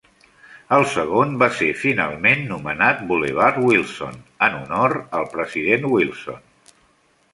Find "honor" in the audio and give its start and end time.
4.61-4.97